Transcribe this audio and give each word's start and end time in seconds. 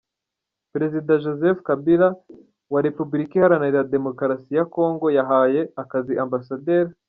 Perezida 0.71 1.13
Joseph 1.23 1.59
Kabila 1.67 2.09
wa 2.73 2.79
Repubukika 2.85 3.33
iharanira 3.37 3.87
Demokarasi 3.93 4.51
ya 4.57 4.65
Congo 4.75 5.05
yahaye 5.17 5.61
akazi 5.81 6.13
Amb. 6.23 6.33